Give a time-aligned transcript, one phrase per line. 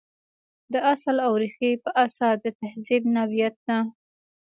[0.73, 3.77] د اصل او ریښې په اساس د تهذیب نوعیت ته.